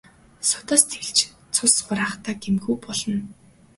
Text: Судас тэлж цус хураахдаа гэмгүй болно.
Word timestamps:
Судас 0.49 0.81
тэлж 0.91 1.17
цус 1.53 1.73
хураахдаа 1.85 2.35
гэмгүй 2.43 2.75
болно. 2.85 3.19